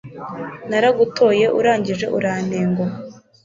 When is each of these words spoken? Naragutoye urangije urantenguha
Naragutoye 0.69 1.45
urangije 1.59 2.05
urantenguha 2.17 2.93